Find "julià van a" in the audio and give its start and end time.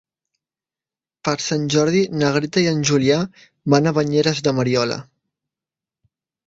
2.93-3.97